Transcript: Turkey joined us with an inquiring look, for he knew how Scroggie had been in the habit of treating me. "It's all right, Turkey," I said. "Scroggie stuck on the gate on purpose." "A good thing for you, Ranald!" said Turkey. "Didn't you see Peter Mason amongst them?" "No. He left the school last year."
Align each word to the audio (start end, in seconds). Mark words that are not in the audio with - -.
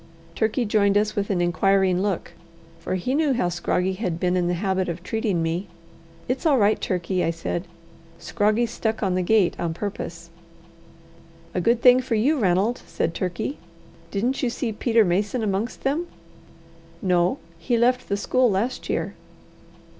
Turkey 0.33 0.65
joined 0.65 0.97
us 0.97 1.15
with 1.15 1.29
an 1.29 1.41
inquiring 1.41 2.01
look, 2.01 2.31
for 2.79 2.95
he 2.95 3.13
knew 3.13 3.33
how 3.33 3.49
Scroggie 3.49 3.93
had 3.97 4.19
been 4.19 4.35
in 4.35 4.47
the 4.47 4.55
habit 4.55 4.89
of 4.89 5.03
treating 5.03 5.43
me. 5.43 5.67
"It's 6.27 6.43
all 6.43 6.57
right, 6.57 6.81
Turkey," 6.81 7.23
I 7.23 7.29
said. 7.29 7.67
"Scroggie 8.19 8.65
stuck 8.67 9.03
on 9.03 9.13
the 9.13 9.21
gate 9.21 9.55
on 9.59 9.75
purpose." 9.75 10.31
"A 11.53 11.61
good 11.61 11.83
thing 11.83 11.99
for 12.01 12.15
you, 12.15 12.39
Ranald!" 12.39 12.81
said 12.87 13.13
Turkey. 13.13 13.59
"Didn't 14.09 14.41
you 14.41 14.49
see 14.49 14.73
Peter 14.73 15.05
Mason 15.05 15.43
amongst 15.43 15.83
them?" 15.83 16.07
"No. 17.03 17.37
He 17.59 17.77
left 17.77 18.09
the 18.09 18.17
school 18.17 18.49
last 18.49 18.89
year." 18.89 19.13